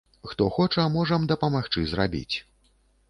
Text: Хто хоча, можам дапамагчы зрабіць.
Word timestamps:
Хто 0.29 0.47
хоча, 0.55 0.85
можам 0.95 1.27
дапамагчы 1.33 1.85
зрабіць. 1.93 2.35